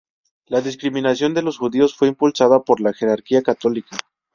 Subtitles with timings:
[0.47, 3.97] La discriminación de los judíos fue impulsada por la jerarquía católica.